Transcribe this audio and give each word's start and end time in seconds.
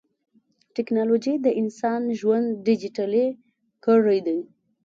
ټکنالوجي 0.75 1.33
د 1.45 1.47
انسان 1.61 2.01
ژوند 2.19 2.47
ډیجیټلي 2.65 3.27
کړی 3.85 4.19
دی. 4.27 4.39